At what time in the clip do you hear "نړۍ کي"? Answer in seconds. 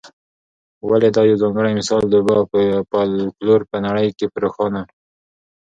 3.85-4.25